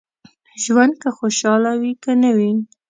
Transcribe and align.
ژوند 0.63 0.93
که 1.01 1.09
خوشاله 1.17 1.71
وي 1.81 1.91
که 2.03 2.11
نه 2.21 2.31
وي. 2.37 2.51